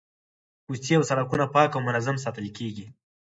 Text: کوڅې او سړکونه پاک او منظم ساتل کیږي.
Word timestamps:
کوڅې 0.65 0.93
او 0.97 1.03
سړکونه 1.09 1.45
پاک 1.55 1.69
او 1.73 1.81
منظم 1.87 2.15
ساتل 2.25 2.47
کیږي. 2.57 2.85